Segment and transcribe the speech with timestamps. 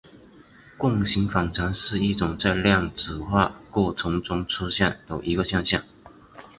[0.79, 5.83] 共形反常是一种在量子化过程中出现的一个现象。